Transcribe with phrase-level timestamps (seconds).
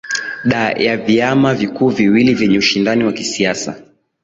[0.43, 3.81] da ya viama vikuu viwili vyeye ushindani wa kisiasa